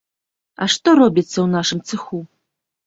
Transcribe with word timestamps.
А 0.61 0.69
што 0.75 0.89
робіцца 1.01 1.35
ў 1.41 1.47
нашым 1.55 1.79
цэху? 1.91 2.17